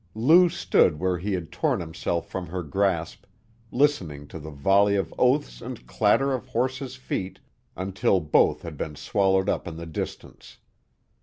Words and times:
Lou 0.15 0.49
stood 0.49 0.99
where 0.99 1.19
he 1.19 1.33
had 1.33 1.51
torn 1.51 1.79
himself 1.79 2.27
from 2.27 2.47
her 2.47 2.63
grasp, 2.63 3.25
listening 3.69 4.27
to 4.27 4.39
the 4.39 4.49
volley 4.49 4.95
of 4.95 5.13
oaths 5.19 5.61
and 5.61 5.85
clatter 5.85 6.33
of 6.33 6.47
horses's 6.47 6.95
feet 6.95 7.39
until 7.77 8.19
both 8.19 8.63
had 8.63 8.77
been 8.77 8.95
swallowed 8.95 9.47
up 9.47 9.67
in 9.67 9.77
the 9.77 9.85
distance. 9.85 10.57